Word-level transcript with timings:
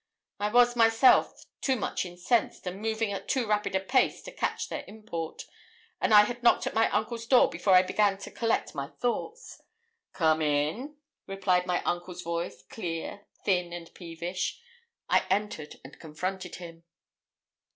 I 0.39 0.49
was 0.51 0.75
myself, 0.75 1.27
however, 1.27 1.35
too 1.61 1.75
much 1.75 2.05
incensed, 2.05 2.65
and 2.65 2.81
moving 2.81 3.11
at 3.11 3.27
too 3.27 3.45
rapid 3.45 3.75
a 3.75 3.79
pace, 3.79 4.23
to 4.23 4.31
catch 4.31 4.67
their 4.67 4.83
import; 4.87 5.45
and 6.01 6.11
I 6.11 6.23
had 6.23 6.41
knocked 6.41 6.65
at 6.65 6.73
my 6.73 6.89
uncle's 6.89 7.27
door 7.27 7.51
before 7.51 7.75
I 7.75 7.83
began 7.83 8.17
to 8.17 8.31
collect 8.31 8.73
my 8.73 8.87
thoughts. 8.87 9.61
'Come 10.13 10.41
in,' 10.41 10.95
replied 11.27 11.67
my 11.67 11.83
uncle's 11.83 12.23
voice, 12.23 12.63
clear, 12.63 13.27
thin, 13.45 13.71
and 13.73 13.93
peevish. 13.93 14.59
I 15.07 15.19
entered 15.29 15.79
and 15.85 15.99
confronted 15.99 16.55
him. 16.55 16.83